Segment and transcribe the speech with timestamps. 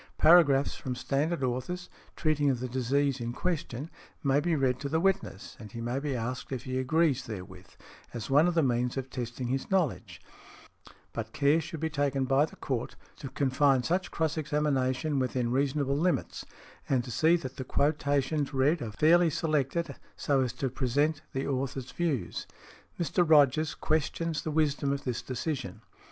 [0.17, 3.87] Paragraphs from standard authors, treating of the disease in question,
[4.23, 7.67] may be read to the witness, and he may be asked if he agrees therewith,
[8.11, 10.19] as one of the means of testing his knowledge;
[11.13, 15.95] but care should be taken by the court to confine such cross examination within reasonable
[15.95, 16.45] limits,
[16.89, 21.45] and to see that the quotations read are fairly selected so as to present the
[21.45, 22.47] author's views.
[22.99, 23.23] Mr.
[23.23, 25.81] Rogers questions the wisdom of this decision.